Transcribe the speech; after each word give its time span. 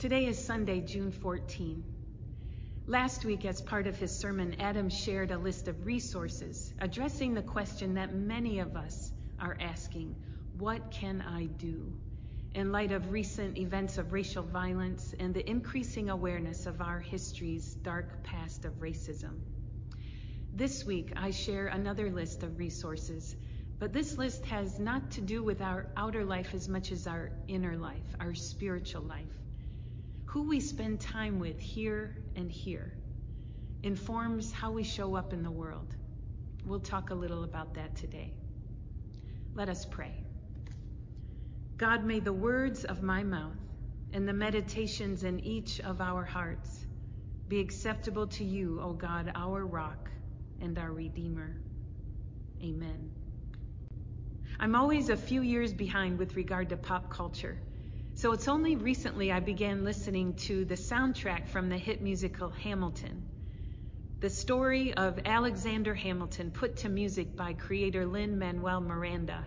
Today 0.00 0.24
is 0.24 0.42
Sunday, 0.42 0.80
June 0.80 1.12
14. 1.12 1.84
Last 2.86 3.26
week, 3.26 3.44
as 3.44 3.60
part 3.60 3.86
of 3.86 3.98
his 3.98 4.10
sermon, 4.10 4.56
Adam 4.58 4.88
shared 4.88 5.30
a 5.30 5.36
list 5.36 5.68
of 5.68 5.84
resources 5.84 6.72
addressing 6.78 7.34
the 7.34 7.42
question 7.42 7.92
that 7.96 8.14
many 8.14 8.60
of 8.60 8.76
us 8.76 9.12
are 9.38 9.58
asking 9.60 10.16
What 10.56 10.90
can 10.90 11.20
I 11.20 11.44
do? 11.44 11.92
in 12.54 12.72
light 12.72 12.92
of 12.92 13.12
recent 13.12 13.58
events 13.58 13.98
of 13.98 14.14
racial 14.14 14.42
violence 14.42 15.14
and 15.20 15.34
the 15.34 15.46
increasing 15.46 16.08
awareness 16.08 16.64
of 16.64 16.80
our 16.80 17.00
history's 17.00 17.74
dark 17.74 18.22
past 18.22 18.64
of 18.64 18.72
racism. 18.80 19.38
This 20.54 20.82
week, 20.86 21.12
I 21.14 21.30
share 21.30 21.66
another 21.66 22.10
list 22.10 22.42
of 22.42 22.58
resources, 22.58 23.36
but 23.78 23.92
this 23.92 24.16
list 24.16 24.46
has 24.46 24.78
not 24.78 25.10
to 25.10 25.20
do 25.20 25.42
with 25.42 25.60
our 25.60 25.88
outer 25.94 26.24
life 26.24 26.54
as 26.54 26.70
much 26.70 26.90
as 26.90 27.06
our 27.06 27.32
inner 27.48 27.76
life, 27.76 28.16
our 28.18 28.34
spiritual 28.34 29.02
life. 29.02 29.28
Who 30.30 30.42
we 30.48 30.60
spend 30.60 31.00
time 31.00 31.40
with 31.40 31.58
here 31.58 32.16
and 32.36 32.52
here 32.52 32.92
informs 33.82 34.52
how 34.52 34.70
we 34.70 34.84
show 34.84 35.16
up 35.16 35.32
in 35.32 35.42
the 35.42 35.50
world. 35.50 35.96
We'll 36.64 36.78
talk 36.78 37.10
a 37.10 37.14
little 37.16 37.42
about 37.42 37.74
that 37.74 37.96
today. 37.96 38.32
Let 39.54 39.68
us 39.68 39.84
pray. 39.84 40.14
God, 41.78 42.04
may 42.04 42.20
the 42.20 42.32
words 42.32 42.84
of 42.84 43.02
my 43.02 43.24
mouth 43.24 43.56
and 44.12 44.28
the 44.28 44.32
meditations 44.32 45.24
in 45.24 45.40
each 45.40 45.80
of 45.80 46.00
our 46.00 46.22
hearts 46.22 46.86
be 47.48 47.58
acceptable 47.58 48.28
to 48.28 48.44
you, 48.44 48.80
O 48.80 48.92
God, 48.92 49.32
our 49.34 49.66
rock 49.66 50.10
and 50.60 50.78
our 50.78 50.92
Redeemer. 50.92 51.56
Amen. 52.62 53.10
I'm 54.60 54.76
always 54.76 55.08
a 55.08 55.16
few 55.16 55.42
years 55.42 55.72
behind 55.72 56.20
with 56.20 56.36
regard 56.36 56.68
to 56.68 56.76
pop 56.76 57.10
culture. 57.10 57.58
So 58.20 58.32
it's 58.32 58.48
only 58.48 58.76
recently 58.76 59.32
I 59.32 59.40
began 59.40 59.82
listening 59.82 60.34
to 60.44 60.66
the 60.66 60.74
soundtrack 60.74 61.48
from 61.48 61.70
the 61.70 61.78
hit 61.78 62.02
musical 62.02 62.50
Hamilton. 62.50 63.24
The 64.20 64.28
story 64.28 64.92
of 64.92 65.20
Alexander 65.24 65.94
Hamilton 65.94 66.50
put 66.50 66.76
to 66.78 66.90
music 66.90 67.34
by 67.34 67.54
creator 67.54 68.04
Lin 68.04 68.38
Manuel 68.38 68.82
Miranda. 68.82 69.46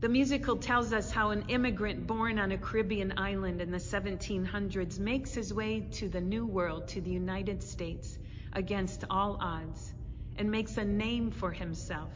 The 0.00 0.08
musical 0.08 0.56
tells 0.56 0.94
us 0.94 1.10
how 1.10 1.32
an 1.32 1.44
immigrant 1.48 2.06
born 2.06 2.38
on 2.38 2.50
a 2.50 2.56
Caribbean 2.56 3.12
island 3.18 3.60
in 3.60 3.72
the 3.72 3.76
1700s 3.76 4.98
makes 4.98 5.34
his 5.34 5.52
way 5.52 5.80
to 5.80 6.08
the 6.08 6.22
New 6.22 6.46
World, 6.46 6.88
to 6.88 7.02
the 7.02 7.10
United 7.10 7.62
States, 7.62 8.16
against 8.54 9.04
all 9.10 9.36
odds, 9.38 9.92
and 10.36 10.50
makes 10.50 10.78
a 10.78 10.84
name 10.86 11.30
for 11.30 11.52
himself. 11.52 12.10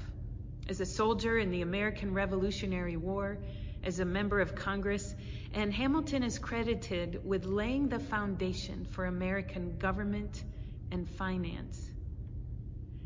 As 0.71 0.81
a 0.81 0.87
soldier 0.87 1.37
in 1.37 1.51
the 1.51 1.61
American 1.61 2.15
Revolutionary 2.15 2.97
War, 2.97 3.37
as 3.85 4.01
a 4.01 4.05
member 4.05 4.41
of 4.41 4.55
Congress, 4.55 5.15
and 5.53 5.73
Hamilton 5.73 6.23
is 6.23 6.39
credited 6.39 7.21
with 7.25 7.45
laying 7.45 7.89
the 7.89 8.01
foundation 8.01 8.87
for 8.87 9.05
American 9.05 9.77
government 9.79 10.43
and 10.91 11.09
finance. 11.09 11.91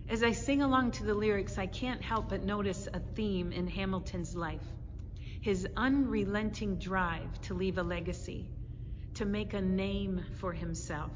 As 0.08 0.22
I 0.22 0.32
sing 0.32 0.62
along 0.62 0.92
to 0.92 1.04
the 1.04 1.14
lyrics, 1.14 1.58
I 1.58 1.66
can't 1.66 2.02
help 2.02 2.30
but 2.30 2.44
notice 2.44 2.88
a 2.92 3.00
theme 3.00 3.52
in 3.52 3.66
Hamilton's 3.66 4.34
life 4.34 4.64
his 5.40 5.68
unrelenting 5.76 6.76
drive 6.76 7.40
to 7.42 7.54
leave 7.54 7.78
a 7.78 7.82
legacy, 7.82 8.50
to 9.14 9.24
make 9.24 9.54
a 9.54 9.60
name 9.60 10.24
for 10.38 10.52
himself. 10.52 11.12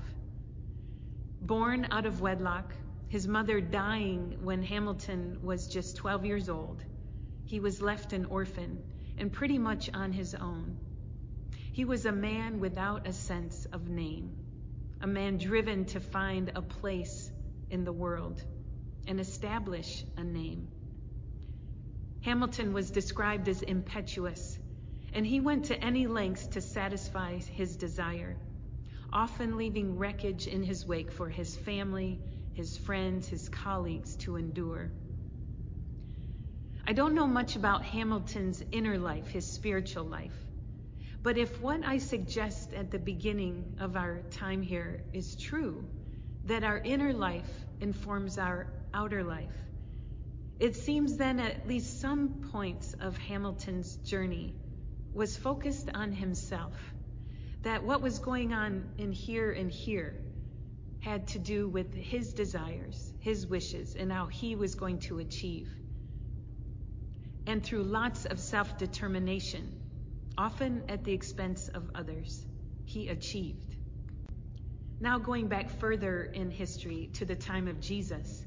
Born 1.40 1.88
out 1.90 2.06
of 2.06 2.20
wedlock, 2.20 2.72
his 3.08 3.26
mother 3.26 3.60
dying 3.60 4.38
when 4.42 4.62
Hamilton 4.62 5.38
was 5.42 5.66
just 5.66 5.96
12 5.96 6.24
years 6.24 6.48
old, 6.48 6.84
he 7.44 7.58
was 7.58 7.82
left 7.82 8.12
an 8.12 8.26
orphan 8.26 8.84
and 9.18 9.32
pretty 9.32 9.58
much 9.58 9.90
on 9.94 10.12
his 10.12 10.34
own. 10.34 10.76
He 11.72 11.84
was 11.84 12.04
a 12.04 12.12
man 12.12 12.60
without 12.60 13.06
a 13.06 13.12
sense 13.12 13.64
of 13.66 13.88
name, 13.88 14.32
a 15.00 15.06
man 15.06 15.38
driven 15.38 15.84
to 15.86 16.00
find 16.00 16.52
a 16.54 16.62
place 16.62 17.30
in 17.70 17.84
the 17.84 17.92
world 17.92 18.42
and 19.06 19.18
establish 19.18 20.04
a 20.16 20.24
name. 20.24 20.68
Hamilton 22.20 22.72
was 22.72 22.90
described 22.90 23.48
as 23.48 23.62
impetuous, 23.62 24.58
and 25.12 25.26
he 25.26 25.40
went 25.40 25.64
to 25.66 25.84
any 25.84 26.06
lengths 26.06 26.46
to 26.48 26.60
satisfy 26.60 27.36
his 27.38 27.76
desire, 27.76 28.36
often 29.12 29.56
leaving 29.56 29.98
wreckage 29.98 30.46
in 30.46 30.62
his 30.62 30.86
wake 30.86 31.10
for 31.10 31.28
his 31.28 31.56
family, 31.56 32.20
his 32.52 32.76
friends, 32.76 33.28
his 33.28 33.48
colleagues 33.48 34.16
to 34.16 34.36
endure. 34.36 34.92
I 36.84 36.94
don't 36.94 37.14
know 37.14 37.28
much 37.28 37.54
about 37.54 37.84
Hamilton's 37.84 38.60
inner 38.72 38.98
life, 38.98 39.28
his 39.28 39.46
spiritual 39.46 40.04
life. 40.04 40.34
But 41.22 41.38
if 41.38 41.60
what 41.60 41.84
I 41.84 41.98
suggest 41.98 42.74
at 42.74 42.90
the 42.90 42.98
beginning 42.98 43.76
of 43.78 43.96
our 43.96 44.22
time 44.32 44.62
here 44.62 45.04
is 45.12 45.36
true, 45.36 45.84
that 46.44 46.64
our 46.64 46.78
inner 46.78 47.12
life 47.12 47.48
informs 47.80 48.36
our 48.36 48.66
outer 48.92 49.22
life, 49.22 49.54
it 50.58 50.74
seems 50.74 51.16
then 51.16 51.38
at 51.38 51.68
least 51.68 52.00
some 52.00 52.50
points 52.50 52.94
of 52.94 53.16
Hamilton's 53.16 53.96
journey 53.98 54.56
was 55.14 55.36
focused 55.36 55.88
on 55.94 56.10
himself, 56.10 56.74
that 57.62 57.84
what 57.84 58.02
was 58.02 58.18
going 58.18 58.52
on 58.52 58.88
in 58.98 59.12
here 59.12 59.52
and 59.52 59.70
here 59.70 60.16
had 60.98 61.28
to 61.28 61.38
do 61.38 61.68
with 61.68 61.94
his 61.94 62.32
desires, 62.32 63.12
his 63.20 63.46
wishes, 63.46 63.94
and 63.94 64.10
how 64.10 64.26
he 64.26 64.56
was 64.56 64.74
going 64.74 64.98
to 64.98 65.20
achieve 65.20 65.68
and 67.46 67.62
through 67.62 67.82
lots 67.82 68.24
of 68.24 68.38
self 68.38 68.78
determination, 68.78 69.72
often 70.38 70.82
at 70.88 71.04
the 71.04 71.12
expense 71.12 71.68
of 71.68 71.90
others, 71.94 72.46
he 72.84 73.08
achieved. 73.08 73.76
Now, 75.00 75.18
going 75.18 75.48
back 75.48 75.68
further 75.68 76.24
in 76.24 76.50
history 76.50 77.10
to 77.14 77.24
the 77.24 77.34
time 77.34 77.66
of 77.66 77.80
Jesus, 77.80 78.44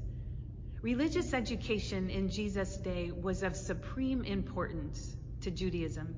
religious 0.80 1.34
education 1.34 2.08
in 2.08 2.30
Jesus' 2.30 2.78
day 2.78 3.10
was 3.10 3.42
of 3.42 3.54
supreme 3.54 4.24
importance 4.24 5.16
to 5.42 5.50
Judaism. 5.50 6.16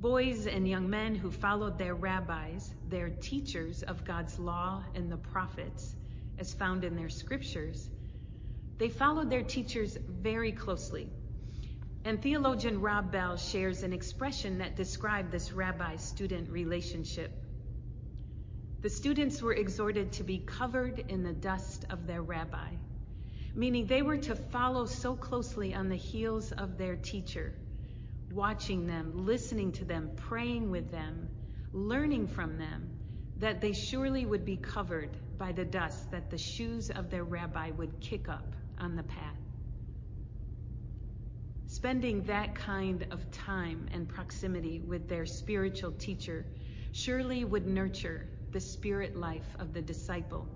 Boys 0.00 0.46
and 0.46 0.68
young 0.68 0.90
men 0.90 1.14
who 1.14 1.30
followed 1.30 1.78
their 1.78 1.94
rabbis, 1.94 2.72
their 2.88 3.10
teachers 3.10 3.82
of 3.82 4.04
God's 4.04 4.38
law 4.38 4.84
and 4.94 5.10
the 5.10 5.16
prophets, 5.16 5.94
as 6.38 6.54
found 6.54 6.84
in 6.84 6.96
their 6.96 7.08
scriptures, 7.08 7.88
they 8.78 8.88
followed 8.88 9.30
their 9.30 9.42
teachers 9.42 9.96
very 10.08 10.52
closely 10.52 11.10
and 12.08 12.22
theologian 12.22 12.80
Rob 12.80 13.12
Bell 13.12 13.36
shares 13.36 13.82
an 13.82 13.92
expression 13.92 14.56
that 14.58 14.76
described 14.76 15.30
this 15.30 15.52
rabbi 15.52 15.96
student 15.96 16.48
relationship. 16.48 17.44
The 18.80 18.88
students 18.88 19.42
were 19.42 19.52
exhorted 19.52 20.12
to 20.12 20.24
be 20.24 20.38
covered 20.38 21.00
in 21.00 21.22
the 21.22 21.34
dust 21.34 21.84
of 21.90 22.06
their 22.06 22.22
rabbi, 22.22 22.70
meaning 23.54 23.86
they 23.86 24.00
were 24.00 24.16
to 24.16 24.34
follow 24.34 24.86
so 24.86 25.16
closely 25.16 25.74
on 25.74 25.90
the 25.90 25.96
heels 25.96 26.50
of 26.52 26.78
their 26.78 26.96
teacher, 26.96 27.52
watching 28.32 28.86
them, 28.86 29.26
listening 29.26 29.72
to 29.72 29.84
them, 29.84 30.10
praying 30.16 30.70
with 30.70 30.90
them, 30.90 31.28
learning 31.74 32.26
from 32.26 32.56
them, 32.56 32.88
that 33.36 33.60
they 33.60 33.74
surely 33.74 34.24
would 34.24 34.46
be 34.46 34.56
covered 34.56 35.10
by 35.36 35.52
the 35.52 35.66
dust 35.66 36.10
that 36.12 36.30
the 36.30 36.38
shoes 36.38 36.88
of 36.88 37.10
their 37.10 37.24
rabbi 37.24 37.70
would 37.72 38.00
kick 38.00 38.30
up 38.30 38.56
on 38.78 38.96
the 38.96 39.02
path. 39.02 39.47
Spending 41.78 42.24
that 42.24 42.56
kind 42.56 43.06
of 43.12 43.30
time 43.30 43.86
and 43.92 44.08
proximity 44.08 44.80
with 44.80 45.08
their 45.08 45.24
spiritual 45.24 45.92
teacher 45.92 46.44
surely 46.90 47.44
would 47.44 47.68
nurture 47.68 48.28
the 48.50 48.58
spirit 48.58 49.14
life 49.16 49.54
of 49.60 49.72
the 49.72 49.80
disciple. 49.80 50.48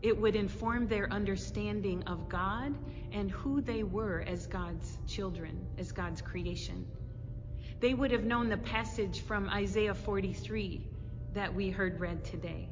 It 0.00 0.18
would 0.18 0.34
inform 0.34 0.88
their 0.88 1.12
understanding 1.12 2.02
of 2.04 2.26
God 2.30 2.72
and 3.12 3.30
who 3.30 3.60
they 3.60 3.82
were 3.82 4.24
as 4.26 4.46
God's 4.46 4.96
children, 5.06 5.66
as 5.76 5.92
God's 5.92 6.22
creation. 6.22 6.86
They 7.80 7.92
would 7.92 8.10
have 8.10 8.24
known 8.24 8.48
the 8.48 8.56
passage 8.56 9.20
from 9.20 9.46
Isaiah 9.50 9.92
43 9.92 10.88
that 11.34 11.54
we 11.54 11.68
heard 11.68 12.00
read 12.00 12.24
today, 12.24 12.70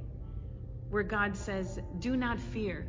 where 0.89 1.03
God 1.03 1.37
says, 1.37 1.79
Do 1.99 2.17
not 2.17 2.41
fear. 2.41 2.87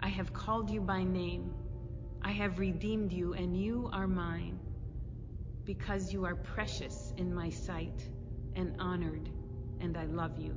I 0.00 0.08
have 0.08 0.32
called 0.32 0.68
you 0.68 0.80
by 0.80 1.04
name. 1.04 1.54
I 2.26 2.32
have 2.32 2.58
redeemed 2.58 3.12
you, 3.12 3.34
and 3.34 3.54
you 3.54 3.90
are 3.92 4.06
mine, 4.06 4.58
because 5.66 6.10
you 6.10 6.24
are 6.24 6.34
precious 6.34 7.12
in 7.18 7.34
my 7.34 7.50
sight 7.50 8.02
and 8.56 8.72
honored, 8.78 9.28
and 9.78 9.94
I 9.94 10.06
love 10.06 10.38
you. 10.38 10.54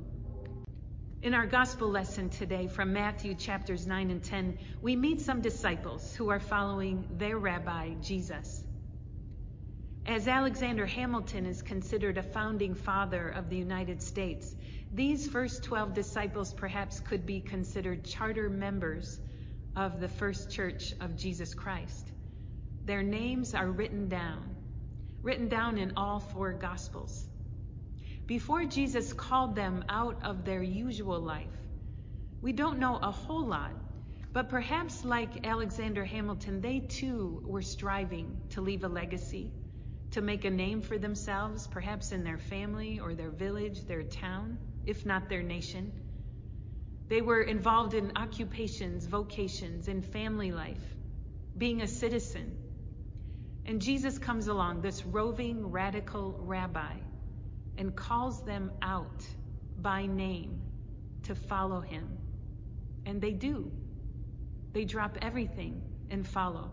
In 1.20 1.34
our 1.34 1.46
gospel 1.46 1.90
lesson 1.90 2.30
today 2.30 2.68
from 2.68 2.94
Matthew 2.94 3.34
chapters 3.34 3.86
9 3.86 4.10
and 4.10 4.22
10, 4.22 4.56
we 4.80 4.96
meet 4.96 5.20
some 5.20 5.42
disciples 5.42 6.14
who 6.14 6.30
are 6.30 6.40
following 6.40 7.04
their 7.18 7.36
rabbi, 7.36 7.90
Jesus. 8.00 8.64
As 10.06 10.26
Alexander 10.26 10.86
Hamilton 10.86 11.44
is 11.44 11.60
considered 11.60 12.16
a 12.16 12.22
founding 12.22 12.76
father 12.76 13.28
of 13.28 13.50
the 13.50 13.58
United 13.58 14.00
States, 14.00 14.56
these 14.90 15.28
first 15.28 15.64
12 15.64 15.92
disciples 15.92 16.54
perhaps 16.54 17.00
could 17.00 17.26
be 17.26 17.42
considered 17.42 18.04
charter 18.04 18.48
members 18.48 19.20
of 19.78 20.00
the 20.00 20.08
First 20.08 20.50
Church 20.50 20.92
of 21.00 21.16
Jesus 21.16 21.54
Christ. 21.54 22.10
Their 22.84 23.04
names 23.04 23.54
are 23.54 23.70
written 23.70 24.08
down, 24.08 24.56
written 25.22 25.48
down 25.48 25.78
in 25.78 25.92
all 25.96 26.20
four 26.20 26.52
Gospels. 26.54 27.28
before 28.28 28.66
Jesus 28.66 29.12
called 29.12 29.56
them 29.56 29.84
out 29.88 30.22
of 30.24 30.44
their 30.44 30.62
usual 30.62 31.20
life. 31.20 31.58
We 32.42 32.52
don't 32.52 32.80
know 32.80 32.96
a 32.96 33.10
whole 33.10 33.46
lot, 33.46 33.72
but 34.34 34.50
perhaps 34.50 35.04
like 35.04 35.46
Alexander 35.46 36.04
Hamilton, 36.04 36.60
they 36.60 36.80
too 36.80 37.42
were 37.46 37.62
striving 37.62 38.38
to 38.50 38.60
leave 38.60 38.84
a 38.84 38.88
legacy, 38.88 39.52
to 40.12 40.20
make 40.20 40.44
a 40.44 40.50
name 40.50 40.82
for 40.82 40.98
themselves, 40.98 41.66
perhaps 41.68 42.12
in 42.12 42.24
their 42.24 42.38
family 42.38 43.00
or 43.00 43.14
their 43.14 43.30
village, 43.30 43.86
their 43.86 44.04
town, 44.04 44.58
if 44.86 45.06
not 45.06 45.28
their 45.28 45.42
nation. 45.42 45.92
They 47.08 47.22
were 47.22 47.40
involved 47.40 47.94
in 47.94 48.12
occupations, 48.16 49.06
vocations, 49.06 49.88
and 49.88 50.04
family 50.04 50.52
life, 50.52 50.82
being 51.56 51.80
a 51.80 51.88
citizen. 51.88 52.56
And 53.64 53.80
Jesus 53.80 54.18
comes 54.18 54.48
along, 54.48 54.82
this 54.82 55.04
roving 55.06 55.70
radical 55.70 56.38
rabbi, 56.40 56.94
and 57.76 57.94
calls 57.94 58.42
them 58.44 58.72
out 58.82 59.26
by 59.78 60.06
name 60.06 60.60
to 61.24 61.34
follow 61.34 61.80
him. 61.80 62.18
And 63.06 63.20
they 63.20 63.32
do. 63.32 63.70
They 64.72 64.84
drop 64.84 65.16
everything 65.22 65.82
and 66.10 66.26
follow. 66.26 66.70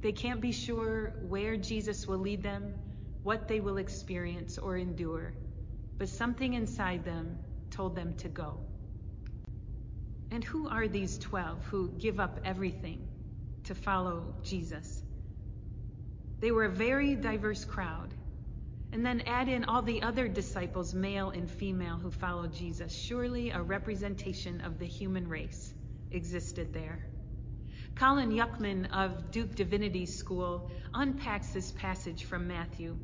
They 0.00 0.12
can't 0.12 0.40
be 0.40 0.52
sure 0.52 1.14
where 1.28 1.56
Jesus 1.56 2.06
will 2.06 2.18
lead 2.18 2.42
them, 2.42 2.74
what 3.22 3.48
they 3.48 3.60
will 3.60 3.78
experience 3.78 4.58
or 4.58 4.76
endure, 4.76 5.32
but 5.98 6.08
something 6.08 6.54
inside 6.54 7.04
them 7.04 7.38
told 7.70 7.96
them 7.96 8.14
to 8.18 8.28
go. 8.28 8.58
And 10.34 10.42
who 10.42 10.68
are 10.68 10.88
these 10.88 11.16
12 11.18 11.64
who 11.66 11.90
give 11.90 12.18
up 12.18 12.40
everything 12.44 13.06
to 13.66 13.74
follow 13.76 14.34
Jesus? 14.42 15.00
They 16.40 16.50
were 16.50 16.64
a 16.64 16.70
very 16.70 17.14
diverse 17.14 17.64
crowd. 17.64 18.12
And 18.90 19.06
then 19.06 19.20
add 19.26 19.48
in 19.48 19.64
all 19.64 19.82
the 19.82 20.02
other 20.02 20.26
disciples, 20.26 20.92
male 20.92 21.30
and 21.30 21.48
female, 21.48 21.98
who 21.98 22.10
followed 22.10 22.52
Jesus. 22.52 22.92
Surely 22.92 23.50
a 23.50 23.62
representation 23.62 24.60
of 24.62 24.80
the 24.80 24.86
human 24.86 25.28
race 25.28 25.72
existed 26.10 26.74
there. 26.74 27.06
Colin 27.94 28.32
Yuckman 28.32 28.90
of 28.92 29.30
Duke 29.30 29.54
Divinity 29.54 30.04
School 30.04 30.68
unpacks 30.92 31.52
this 31.52 31.70
passage 31.70 32.24
from 32.24 32.48
Matthew, 32.48 32.96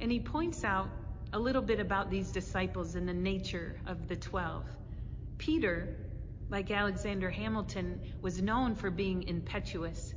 and 0.00 0.10
he 0.10 0.20
points 0.20 0.64
out 0.64 0.88
a 1.34 1.38
little 1.38 1.60
bit 1.60 1.80
about 1.80 2.10
these 2.10 2.32
disciples 2.32 2.94
and 2.94 3.06
the 3.06 3.12
nature 3.12 3.76
of 3.86 4.08
the 4.08 4.16
twelve. 4.16 4.64
Peter 5.36 5.98
like 6.50 6.70
Alexander 6.70 7.30
Hamilton, 7.30 8.00
was 8.20 8.42
known 8.42 8.74
for 8.74 8.90
being 8.90 9.22
impetuous, 9.24 10.14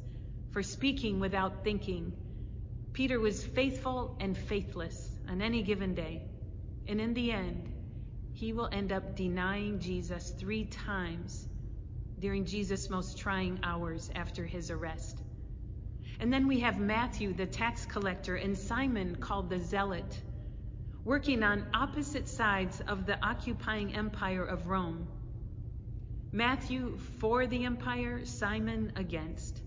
for 0.52 0.64
speaking 0.64 1.20
without 1.20 1.64
thinking. 1.64 2.14
Peter 2.94 3.20
was 3.20 3.44
faithful 3.44 4.16
and 4.20 4.38
faithless 4.38 5.12
on 5.30 5.42
any 5.42 5.64
given 5.64 5.94
day. 5.94 6.24
And 6.88 7.02
in 7.02 7.14
the 7.14 7.32
end, 7.32 7.72
he 8.34 8.54
will 8.54 8.70
end 8.72 8.92
up 8.92 9.16
denying 9.16 9.80
Jesus 9.80 10.32
three 10.40 10.66
times 10.66 11.48
during 12.20 12.46
Jesus' 12.46 12.90
most 12.90 13.18
trying 13.18 13.60
hours 13.64 14.10
after 14.16 14.46
his 14.46 14.72
arrest. 14.72 15.22
And 16.20 16.32
then 16.32 16.48
we 16.48 16.62
have 16.62 16.80
Matthew, 16.80 17.34
the 17.34 17.46
tax 17.46 17.86
collector, 17.86 18.36
and 18.36 18.58
Simon, 18.58 19.16
called 19.18 19.50
the 19.50 19.60
zealot, 19.60 20.22
working 21.04 21.44
on 21.44 21.66
opposite 21.74 22.30
sides 22.30 22.82
of 22.88 23.06
the 23.06 23.18
occupying 23.26 23.94
empire 23.96 24.46
of 24.46 24.68
Rome. 24.68 25.08
Matthew 26.36 26.98
for 27.22 27.48
the 27.48 27.64
empire, 27.64 28.26
Simon 28.26 28.92
against. 28.98 29.62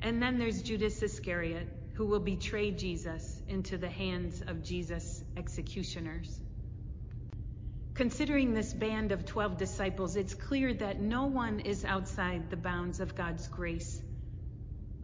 And 0.00 0.22
then 0.22 0.38
there's 0.38 0.62
Judas 0.62 1.02
Iscariot, 1.02 1.68
who 1.92 2.06
will 2.06 2.20
betray 2.20 2.70
Jesus 2.70 3.42
into 3.48 3.76
the 3.76 3.90
hands 3.90 4.42
of 4.46 4.62
Jesus' 4.62 5.22
executioners. 5.36 6.40
Considering 7.92 8.54
this 8.54 8.72
band 8.72 9.12
of 9.12 9.26
12 9.26 9.58
disciples, 9.58 10.16
it's 10.16 10.32
clear 10.32 10.72
that 10.72 11.02
no 11.02 11.26
one 11.26 11.60
is 11.60 11.84
outside 11.84 12.48
the 12.48 12.56
bounds 12.56 12.98
of 12.98 13.14
God's 13.14 13.46
grace, 13.48 14.00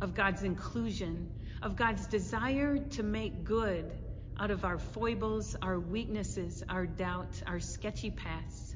of 0.01 0.15
God's 0.15 0.45
inclusion, 0.45 1.31
of 1.61 1.77
God's 1.77 2.07
desire 2.07 2.79
to 2.79 3.03
make 3.03 3.45
good 3.45 3.93
out 4.41 4.51
of 4.51 4.65
our 4.65 4.79
foibles, 4.79 5.57
our 5.61 5.79
weaknesses, 5.79 6.65
our 6.71 6.87
doubt, 6.87 7.43
our 7.47 7.61
sketchy 7.61 8.11
paths. 8.11 8.68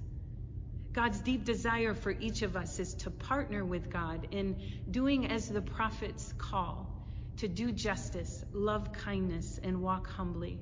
God's 0.95 1.21
deep 1.21 1.45
desire 1.45 1.95
for 1.95 2.11
each 2.11 2.43
of 2.43 2.57
us 2.57 2.79
is 2.79 2.95
to 2.95 3.11
partner 3.11 3.65
with 3.65 3.91
God 3.91 4.29
in 4.31 4.57
doing 4.91 5.27
as 5.27 5.49
the 5.49 5.63
prophets 5.63 6.35
call 6.37 7.03
to 7.39 7.49
do 7.49 7.73
justice, 7.73 8.45
love 8.53 8.93
kindness, 8.93 9.59
and 9.63 9.81
walk 9.81 10.07
humbly. 10.07 10.61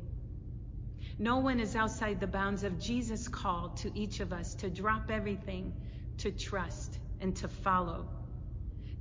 No 1.18 1.38
one 1.38 1.60
is 1.60 1.74
outside 1.74 2.20
the 2.20 2.26
bounds 2.26 2.62
of 2.62 2.78
Jesus' 2.78 3.28
call 3.28 3.70
to 3.80 3.90
each 3.98 4.20
of 4.20 4.32
us 4.32 4.54
to 4.56 4.70
drop 4.70 5.10
everything, 5.10 5.74
to 6.18 6.30
trust, 6.30 6.98
and 7.20 7.34
to 7.36 7.48
follow, 7.48 8.08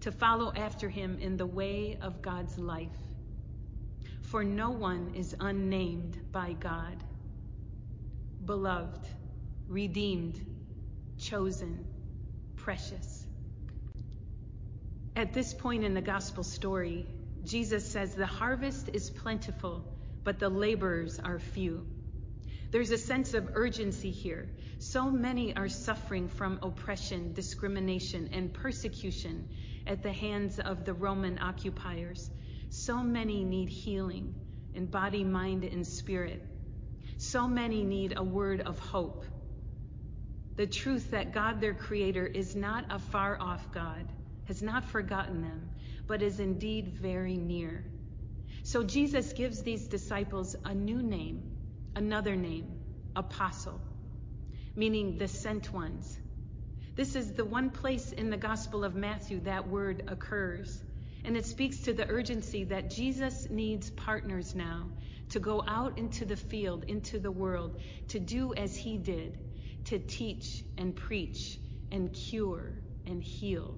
to 0.02 0.12
follow 0.12 0.52
after 0.54 0.90
him 0.90 1.20
in 1.22 1.38
the 1.38 1.46
way 1.46 1.98
of 2.02 2.22
God's 2.22 2.58
life. 2.58 2.98
For 4.22 4.44
no 4.44 4.72
one 4.72 5.14
is 5.16 5.36
unnamed 5.40 6.18
by 6.32 6.54
God. 6.54 7.04
Beloved, 8.44 9.08
redeemed, 9.68 10.40
chosen, 11.20 11.86
precious. 12.56 13.26
At 15.16 15.34
this 15.34 15.54
point 15.54 15.84
in 15.84 15.94
the 15.94 16.02
gospel 16.02 16.44
story, 16.44 17.06
Jesus 17.44 17.90
says, 17.92 18.16
The 18.16 18.26
harvest 18.26 18.90
is 18.94 19.10
plentiful, 19.10 19.86
but 20.24 20.40
the 20.40 20.50
laborers 20.50 21.20
are 21.20 21.40
few. 21.40 21.86
There's 22.72 22.92
a 22.92 22.98
sense 22.98 23.34
of 23.34 23.50
urgency 23.54 24.12
here. 24.12 24.50
So 24.78 25.12
many 25.12 25.56
are 25.56 25.68
suffering 25.68 26.30
from 26.30 26.60
oppression, 26.62 27.34
discrimination, 27.34 28.30
and 28.32 28.54
persecution 28.54 29.48
at 29.88 30.04
the 30.04 30.14
hands 30.14 30.60
of 30.60 30.86
the 30.86 30.94
Roman 30.94 31.40
occupiers. 31.40 32.30
So 32.70 33.04
many 33.04 33.44
need 33.44 33.70
healing 33.70 34.36
in 34.74 34.86
body, 34.86 35.24
mind, 35.24 35.64
and 35.64 35.86
spirit. 35.86 36.46
So 37.18 37.48
many 37.48 37.84
need 37.84 38.14
a 38.16 38.24
word 38.24 38.62
of 38.62 38.80
hope 38.80 39.26
the 40.60 40.68
truth 40.68 41.12
that 41.12 41.32
God, 41.32 41.62
their 41.62 41.74
creator, 41.74 42.26
is 42.26 42.54
not 42.54 42.84
a 42.90 43.00
far 43.00 43.42
off 43.42 43.72
God, 43.72 44.06
has 44.44 44.62
not 44.62 44.84
forgotten 44.84 45.42
them, 45.42 45.70
but 46.06 46.22
is 46.22 46.42
indeed 46.42 46.98
very 47.02 47.38
near. 47.38 47.86
So 48.64 48.84
Jesus 48.84 49.32
gives 49.32 49.62
these 49.62 49.88
disciples 49.88 50.58
a 50.66 50.74
new 50.74 51.02
name, 51.02 51.50
another 51.96 52.36
name, 52.36 52.78
apostle, 53.16 53.80
meaning 54.76 55.18
the 55.18 55.30
sent 55.30 55.72
ones. 55.74 56.20
This 56.98 57.16
is 57.16 57.32
the 57.32 57.46
one 57.46 57.70
place 57.70 58.12
in 58.12 58.30
the 58.30 58.36
Gospel 58.36 58.84
of 58.84 58.96
Matthew 58.96 59.40
that 59.46 59.70
word 59.70 60.04
occurs. 60.10 60.84
And 61.24 61.38
it 61.38 61.46
speaks 61.46 61.78
to 61.84 61.94
the 61.94 62.10
urgency 62.10 62.66
that 62.66 62.90
Jesus 62.90 63.50
needs 63.50 63.92
partners 63.92 64.54
now 64.54 64.90
to 65.30 65.40
go 65.40 65.64
out 65.66 65.98
into 65.98 66.26
the 66.26 66.36
field, 66.36 66.84
into 66.84 67.18
the 67.18 67.32
world, 67.32 67.80
to 68.10 68.20
do 68.20 68.54
as 68.54 68.76
he 68.76 68.98
did, 68.98 69.38
to 69.90 69.98
teach 69.98 70.64
and 70.78 70.96
preach 70.96 71.60
and 71.92 72.14
cure 72.14 72.74
and 73.06 73.24
heal. 73.24 73.76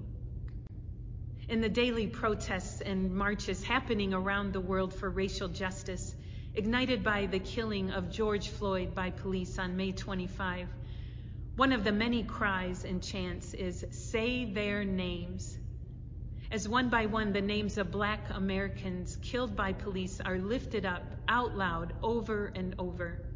In 1.48 1.62
the 1.62 1.70
daily 1.70 2.08
protests 2.08 2.82
and 2.82 3.16
marches 3.16 3.64
happening 3.64 4.14
around 4.14 4.52
the 4.52 4.60
world 4.60 4.94
for 4.94 5.10
racial 5.10 5.48
justice, 5.48 6.14
ignited 6.54 7.04
by 7.04 7.28
the 7.28 7.40
killing 7.40 7.92
of 7.92 8.12
George 8.12 8.50
Floyd 8.50 8.94
by 8.94 9.10
police 9.10 9.58
on 9.58 9.78
May 9.78 9.94
25, 9.94 10.68
one 11.56 11.72
of 11.72 11.86
the 11.86 11.94
many 11.94 12.24
cries 12.24 12.84
and 12.84 13.02
chants 13.02 13.54
is 13.54 13.86
Say 13.92 14.52
their 14.52 14.84
names. 14.84 15.58
As 16.52 16.68
one 16.68 16.90
by 16.90 17.06
one 17.06 17.32
the 17.32 17.42
names 17.42 17.78
of 17.78 17.90
black 17.90 18.30
Americans 18.32 19.18
killed 19.22 19.56
by 19.56 19.72
police 19.72 20.20
are 20.20 20.40
lifted 20.40 20.86
up 20.86 21.04
out 21.30 21.56
loud 21.56 21.94
over 22.04 22.52
and 22.54 22.76
over. 22.78 23.31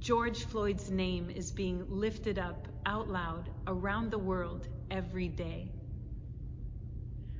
George 0.00 0.44
Floyd's 0.44 0.90
name 0.90 1.30
is 1.30 1.52
being 1.52 1.86
lifted 1.88 2.38
up 2.38 2.68
out 2.84 3.08
loud 3.08 3.48
around 3.66 4.10
the 4.10 4.18
world 4.18 4.68
every 4.90 5.28
day. 5.28 5.70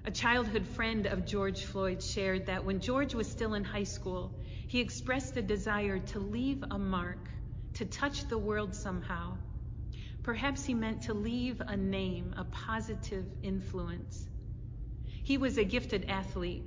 A 0.06 0.10
childhood 0.10 0.66
friend 0.66 1.06
of 1.06 1.26
George 1.26 1.64
Floyd 1.64 2.02
shared 2.02 2.46
that 2.46 2.64
when 2.64 2.80
George 2.80 3.14
was 3.14 3.28
still 3.28 3.54
in 3.54 3.64
high 3.64 3.84
school, 3.84 4.32
he 4.68 4.80
expressed 4.80 5.36
a 5.36 5.42
desire 5.42 5.98
to 5.98 6.18
leave 6.18 6.62
a 6.70 6.78
mark, 6.78 7.28
to 7.74 7.84
touch 7.84 8.28
the 8.28 8.38
world 8.38 8.74
somehow. 8.74 9.36
Perhaps 10.22 10.64
he 10.64 10.72
meant 10.72 11.02
to 11.02 11.14
leave 11.14 11.60
a 11.60 11.76
name, 11.76 12.32
a 12.36 12.44
positive 12.44 13.26
influence. 13.42 14.28
He 15.24 15.36
was 15.36 15.58
a 15.58 15.64
gifted 15.64 16.06
athlete, 16.08 16.64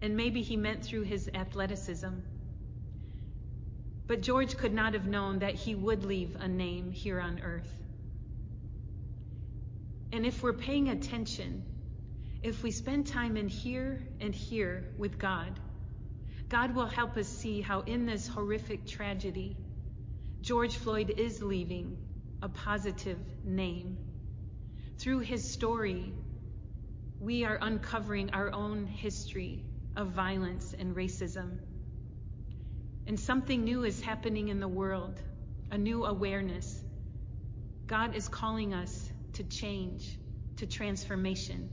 and 0.00 0.16
maybe 0.16 0.40
he 0.40 0.56
meant 0.56 0.84
through 0.84 1.02
his 1.02 1.28
athleticism 1.34 2.20
but 4.10 4.22
George 4.22 4.56
could 4.56 4.74
not 4.74 4.94
have 4.94 5.06
known 5.06 5.38
that 5.38 5.54
he 5.54 5.76
would 5.76 6.04
leave 6.04 6.36
a 6.40 6.48
name 6.48 6.90
here 6.90 7.20
on 7.20 7.40
earth. 7.44 7.72
And 10.10 10.26
if 10.26 10.42
we're 10.42 10.52
paying 10.52 10.88
attention, 10.88 11.62
if 12.42 12.64
we 12.64 12.72
spend 12.72 13.06
time 13.06 13.36
in 13.36 13.46
here 13.46 14.02
and 14.20 14.34
here 14.34 14.88
with 14.98 15.16
God, 15.16 15.60
God 16.48 16.74
will 16.74 16.88
help 16.88 17.16
us 17.16 17.28
see 17.28 17.60
how, 17.60 17.82
in 17.82 18.04
this 18.04 18.26
horrific 18.26 18.84
tragedy, 18.84 19.56
George 20.40 20.74
Floyd 20.74 21.14
is 21.16 21.40
leaving 21.40 21.96
a 22.42 22.48
positive 22.48 23.20
name. 23.44 23.96
Through 24.98 25.20
his 25.20 25.48
story, 25.48 26.12
we 27.20 27.44
are 27.44 27.60
uncovering 27.62 28.30
our 28.30 28.52
own 28.52 28.86
history 28.88 29.62
of 29.94 30.08
violence 30.08 30.74
and 30.76 30.96
racism. 30.96 31.60
And 33.06 33.18
something 33.18 33.64
new 33.64 33.84
is 33.84 34.00
happening 34.00 34.48
in 34.48 34.60
the 34.60 34.68
world, 34.68 35.20
a 35.70 35.78
new 35.78 36.04
awareness. 36.04 36.82
God 37.86 38.14
is 38.14 38.28
calling 38.28 38.72
us 38.74 39.10
to 39.34 39.44
change, 39.44 40.18
to 40.56 40.66
transformation. 40.66 41.70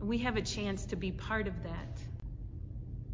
And 0.00 0.08
we 0.08 0.18
have 0.18 0.36
a 0.36 0.42
chance 0.42 0.86
to 0.86 0.96
be 0.96 1.10
part 1.10 1.48
of 1.48 1.62
that, 1.64 1.98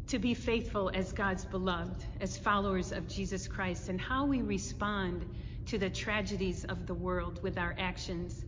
to 0.07 0.19
be 0.19 0.33
faithful 0.33 0.91
as 0.93 1.11
God's 1.11 1.45
beloved, 1.45 2.05
as 2.21 2.37
followers 2.37 2.91
of 2.91 3.07
Jesus 3.07 3.47
Christ, 3.47 3.89
and 3.89 3.99
how 3.99 4.25
we 4.27 4.41
respond 4.41 5.25
to 5.67 5.77
the 5.79 5.89
tragedies 5.89 6.63
of 6.63 6.85
the 6.85 6.93
world 6.93 7.41
with 7.41 7.57
our 7.57 7.73
actions 7.77 8.45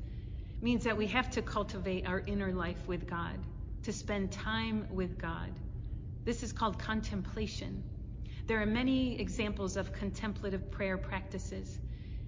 means 0.61 0.83
that 0.83 0.97
we 0.97 1.07
have 1.07 1.29
to 1.31 1.41
cultivate 1.41 2.07
our 2.07 2.21
inner 2.25 2.53
life 2.53 2.87
with 2.87 3.07
God, 3.09 3.37
to 3.83 3.93
spend 3.93 4.31
time 4.31 4.87
with 4.91 5.17
God. 5.17 5.51
This 6.25 6.43
is 6.43 6.51
called 6.51 6.79
contemplation. 6.79 7.83
There 8.47 8.61
are 8.61 8.65
many 8.65 9.19
examples 9.19 9.75
of 9.75 9.91
contemplative 9.91 10.71
prayer 10.71 10.97
practices, 10.97 11.77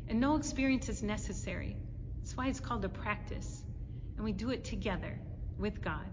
and 0.05 0.19
no 0.19 0.35
experience 0.35 0.89
is 0.89 1.01
necessary. 1.01 1.77
That's 2.19 2.35
why 2.35 2.49
it's 2.49 2.59
called 2.59 2.83
a 2.83 2.89
practice, 2.89 3.63
and 4.17 4.25
we 4.25 4.33
do 4.33 4.49
it 4.49 4.65
together 4.65 5.17
with 5.57 5.81
God. 5.81 6.05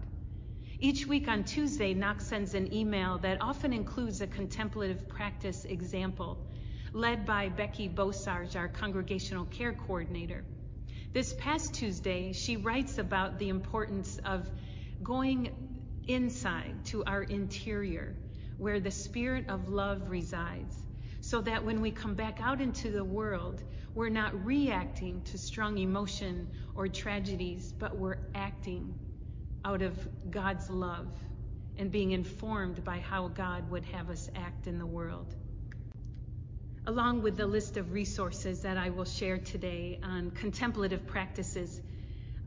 Each 0.79 1.05
week 1.05 1.27
on 1.27 1.43
Tuesday, 1.43 1.93
Knox 1.93 2.25
sends 2.25 2.53
an 2.53 2.73
email 2.73 3.17
that 3.17 3.41
often 3.41 3.73
includes 3.73 4.21
a 4.21 4.27
contemplative 4.27 5.09
practice 5.09 5.65
example, 5.65 6.37
led 6.93 7.25
by 7.25 7.49
Becky 7.49 7.89
Bosarge, 7.89 8.55
our 8.55 8.69
congregational 8.69 9.43
care 9.43 9.73
coordinator. 9.73 10.45
This 11.11 11.33
past 11.33 11.73
Tuesday, 11.73 12.31
she 12.31 12.55
writes 12.55 12.97
about 12.97 13.39
the 13.39 13.49
importance 13.49 14.19
of 14.23 14.49
going 15.03 15.49
inside 16.07 16.85
to 16.85 17.03
our 17.03 17.23
interior, 17.23 18.15
where 18.57 18.79
the 18.79 18.91
spirit 18.91 19.49
of 19.49 19.69
love 19.69 20.09
resides, 20.09 20.75
so 21.21 21.41
that 21.41 21.63
when 21.63 21.81
we 21.81 21.91
come 21.91 22.15
back 22.15 22.39
out 22.41 22.61
into 22.61 22.91
the 22.91 23.03
world, 23.03 23.63
we're 23.93 24.09
not 24.09 24.45
reacting 24.45 25.21
to 25.23 25.37
strong 25.37 25.77
emotion 25.77 26.47
or 26.75 26.87
tragedies, 26.87 27.73
but 27.77 27.97
we're 27.97 28.19
acting 28.35 28.93
out 29.65 29.81
of 29.81 30.07
God's 30.29 30.69
love 30.69 31.07
and 31.77 31.91
being 31.91 32.11
informed 32.11 32.83
by 32.83 32.99
how 32.99 33.27
God 33.27 33.69
would 33.69 33.85
have 33.85 34.09
us 34.09 34.29
act 34.35 34.67
in 34.67 34.79
the 34.79 34.85
world 34.85 35.35
along 36.87 37.21
with 37.21 37.35
the 37.35 37.45
list 37.45 37.75
of 37.75 37.91
resources 37.91 38.61
that 38.61 38.77
I 38.77 38.89
will 38.89 39.05
share 39.05 39.37
today 39.37 39.99
on 40.01 40.31
contemplative 40.31 41.05
practices. 41.05 41.81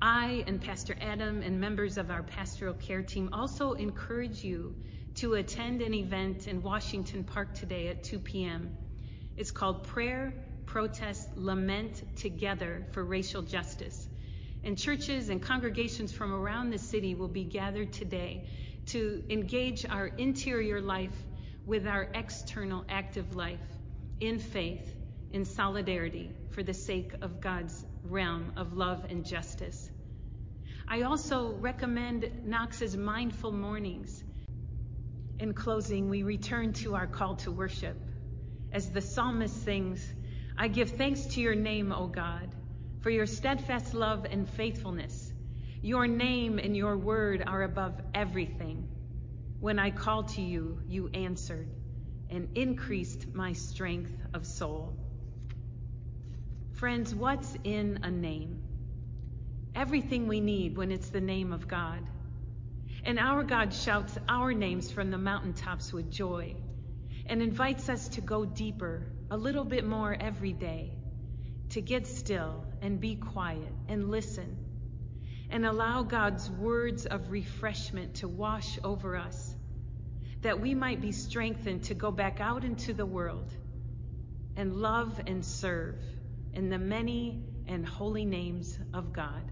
I 0.00 0.43
and 0.47 0.59
Pastor 0.59 0.97
Adam 0.99 1.43
and 1.43 1.61
members 1.61 1.99
of 1.99 2.11
our 2.11 2.23
pastoral 2.23 2.73
care 2.73 3.02
team 3.02 3.29
also 3.35 3.75
encourage 3.75 4.43
you 4.43 4.75
to 5.17 5.35
attend 5.35 5.83
an 5.83 5.95
event 5.95 6.47
in 6.47 6.62
Washington 6.62 7.25
Park 7.25 7.55
today 7.55 7.88
at 7.88 8.05
2 8.05 8.19
p.m. 8.21 8.76
It's 9.37 9.50
called 9.50 9.85
Prayer, 9.85 10.33
Protest, 10.67 11.29
Lament 11.37 12.02
Together 12.17 12.87
for 12.93 13.05
Racial 13.05 13.43
Justice. 13.43 14.09
And 14.62 14.79
churches 14.79 15.29
and 15.29 15.43
congregations 15.43 16.12
from 16.12 16.33
around 16.33 16.71
the 16.71 16.79
city 16.79 17.14
will 17.14 17.29
be 17.29 17.45
gathered 17.45 17.93
today 17.93 18.45
to 18.87 19.23
engage 19.29 19.85
our 19.85 20.07
interior 20.07 20.81
life 20.81 21.17
with 21.67 21.87
our 21.87 22.09
external 22.14 22.85
active 22.88 23.35
life 23.35 23.59
in 24.21 24.38
faith, 24.38 24.95
in 25.33 25.45
solidarity 25.45 26.31
for 26.50 26.62
the 26.62 26.75
sake 26.75 27.12
of 27.23 27.40
God's 27.40 27.85
realm 28.05 28.52
of 28.57 28.76
love 28.76 29.07
and 29.09 29.25
justice. 29.25 29.90
I 30.87 31.02
also 31.02 31.52
recommend 31.52 32.45
Knox's 32.45 32.97
Mindful 32.97 33.52
Mornings. 33.52 34.25
In 35.40 35.54
closing, 35.54 36.11
we 36.11 36.23
return 36.23 36.75
to 36.75 36.94
our 36.94 37.06
call 37.06 37.37
to 37.37 37.50
worship. 37.50 37.97
As 38.73 38.90
the 38.90 39.00
psalmist 39.00 39.64
sings, 39.64 40.06
I 40.59 40.68
give 40.68 40.90
thanks 40.90 41.25
to 41.28 41.40
your 41.40 41.54
name, 41.54 41.92
O 41.92 42.09
God, 42.09 42.54
for 43.00 43.09
your 43.09 43.25
steadfast 43.25 43.94
love 43.94 44.26
and 44.30 44.47
faithfulness. 44.47 45.32
Your 45.80 46.06
name 46.06 46.59
and 46.59 46.76
your 46.76 46.99
word 46.99 47.42
are 47.47 47.62
above 47.62 47.94
everything. 48.12 48.87
When 49.61 49.78
I 49.78 49.92
called 49.92 50.28
to 50.35 50.42
you, 50.42 50.82
you 50.87 51.09
answered 51.14 51.70
and 52.28 52.50
increased 52.54 53.35
my 53.35 53.54
strength 53.54 54.12
of 54.35 54.47
soul. 54.47 54.92
Friends, 56.73 57.14
what's 57.14 57.56
in 57.64 58.00
a 58.02 58.11
name? 58.11 58.61
Everything 59.75 60.28
we 60.28 60.40
need 60.40 60.76
when 60.76 60.92
it's 60.92 61.09
the 61.09 61.23
name 61.23 61.54
of 61.54 61.66
God. 61.66 62.02
And 63.04 63.19
our 63.19 63.42
God 63.42 63.73
shouts 63.73 64.19
our 64.28 64.52
names 64.52 64.90
from 64.90 65.11
the 65.11 65.19
mountaintops 65.19 65.92
with 65.92 66.11
joy 66.11 66.54
and 67.26 67.42
invites 67.42 67.88
us 67.88 68.09
to 68.09 68.21
go 68.21 68.45
deeper, 68.45 69.07
a 69.30 69.37
little 69.37 69.64
bit 69.64 69.87
more 69.87 70.14
every 70.19 70.52
day, 70.52 70.92
to 71.71 71.80
get 71.80 72.07
still 72.07 72.64
and 72.83 73.00
be 73.00 73.14
quiet 73.16 73.73
and 73.88 74.11
listen 74.11 74.59
and 75.50 75.66
allow 75.66 76.02
God's 76.02 76.50
words 76.50 77.07
of 77.07 77.30
refreshment 77.30 78.14
to 78.16 78.28
wash 78.28 78.78
over 78.85 79.16
us 79.16 79.54
that 80.42 80.61
we 80.61 80.75
might 80.75 81.00
be 81.00 81.12
strengthened 81.12 81.85
to 81.85 81.95
go 81.95 82.11
back 82.11 82.40
out 82.40 82.64
into 82.64 82.95
the 82.95 83.04
world 83.04 83.52
and 84.57 84.75
love 84.76 85.21
and 85.26 85.45
serve 85.45 85.97
in 86.52 86.69
the 86.71 86.78
many 86.78 87.45
and 87.66 87.87
holy 87.87 88.25
names 88.25 88.78
of 88.95 89.12
God. 89.12 89.42